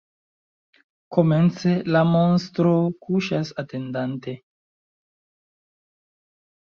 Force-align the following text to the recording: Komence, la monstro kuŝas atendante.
Komence, 1.17 1.73
la 1.95 1.99
monstro 2.13 2.71
kuŝas 3.07 3.51
atendante. 3.65 4.33